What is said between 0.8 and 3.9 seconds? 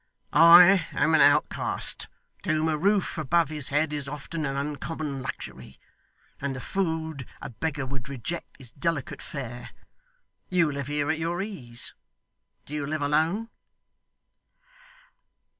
am an outcast, to whom a roof above his